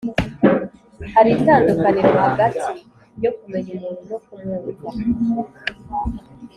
[1.13, 2.65] hari itandukaniro hagati
[3.23, 4.89] yo kumenya umuntu no kumwumva